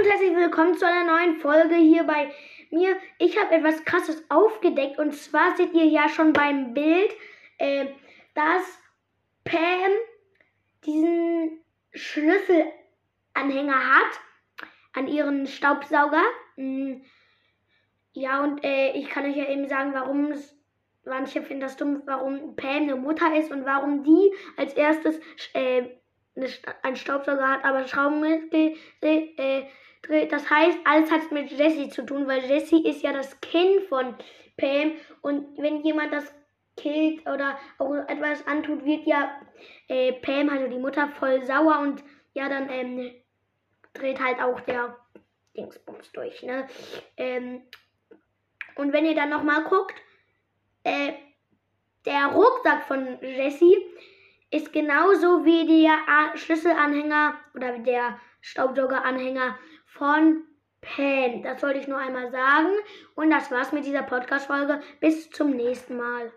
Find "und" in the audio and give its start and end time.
0.00-0.06, 4.98-5.12, 18.42-18.64, 23.50-23.66, 35.20-35.58, 41.80-42.02, 48.76-48.92, 63.14-63.30